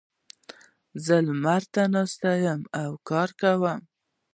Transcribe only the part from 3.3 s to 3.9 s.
کوم.